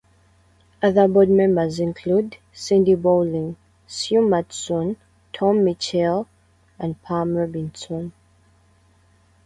[0.81, 3.55] Other board members include: Cindy Bowling,
[3.85, 4.97] Sue Matson,
[5.31, 6.27] Tom Mitchell,
[6.79, 8.11] and Pam Robinson.